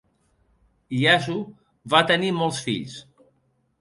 Iaso 1.01 1.35
va 1.95 2.03
tenir 2.13 2.33
molts 2.39 2.63
fills. 2.69 2.97